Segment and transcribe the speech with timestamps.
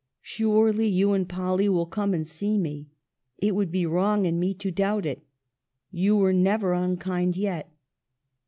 [0.23, 2.89] Surely you and Polly will come and see me;
[3.37, 5.23] it would be wrong in me to doubt it;
[5.91, 7.71] you were never unkind yet.